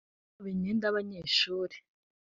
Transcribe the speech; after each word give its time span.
yaba 0.35 0.49
imyenda 0.53 0.83
y’abanyeshuri 0.85 1.75